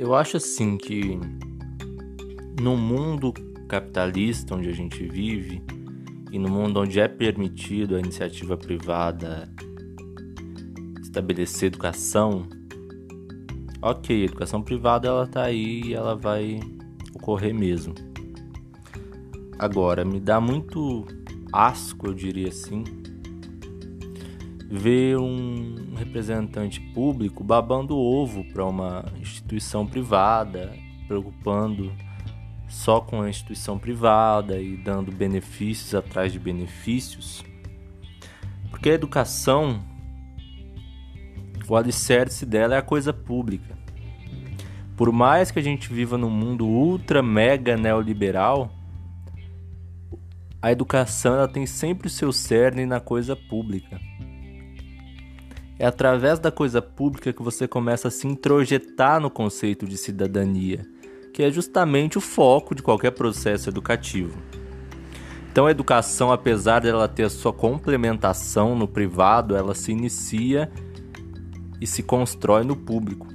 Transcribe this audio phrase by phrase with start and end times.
[0.00, 1.20] Eu acho assim que
[2.58, 3.34] no mundo
[3.68, 5.62] capitalista onde a gente vive
[6.32, 9.52] e no mundo onde é permitido a iniciativa privada
[11.02, 12.48] estabelecer educação,
[13.82, 16.60] ok, educação privada ela tá aí e ela vai
[17.12, 17.92] ocorrer mesmo.
[19.58, 21.06] Agora, me dá muito
[21.52, 22.84] asco, eu diria assim,
[24.66, 30.72] ver um representante público babando ovo para uma instituição privada,
[31.06, 31.92] preocupando
[32.68, 37.44] só com a instituição privada e dando benefícios atrás de benefícios.
[38.70, 39.82] Porque a educação,
[41.68, 43.76] o alicerce dela é a coisa pública.
[44.96, 48.70] Por mais que a gente viva num mundo ultra mega neoliberal,
[50.62, 53.98] a educação ela tem sempre o seu cerne na coisa pública.
[55.80, 60.86] É através da coisa pública que você começa a se introjetar no conceito de cidadania,
[61.32, 64.36] que é justamente o foco de qualquer processo educativo.
[65.50, 70.70] Então, a educação, apesar dela ter a sua complementação no privado, ela se inicia
[71.80, 73.26] e se constrói no público.